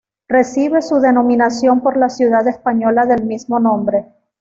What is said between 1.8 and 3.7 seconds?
por la ciudad española del mismo